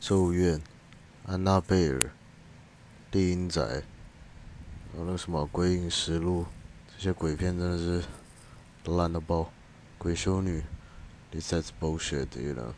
[0.00, 0.60] 咒怨、
[1.26, 2.12] 安娜贝尔、
[3.10, 6.42] 丽英仔，还有那个什么《鬼影实录》，
[6.96, 8.04] 这些鬼片真的是
[8.84, 9.50] 烂到爆。
[9.98, 10.62] 鬼修女
[11.32, 12.72] ，This is bullshit，you know。